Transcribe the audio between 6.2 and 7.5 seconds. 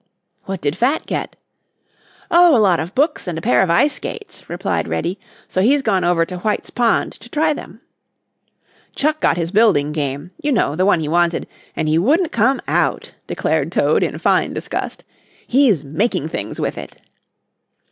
to White's pond to